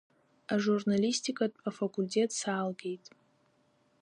Ажурналистикатә 0.53 1.59
афакультет 1.69 2.29
салгеит. 2.39 3.05